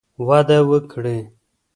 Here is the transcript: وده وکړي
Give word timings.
وده 0.27 0.59
وکړي 0.69 1.17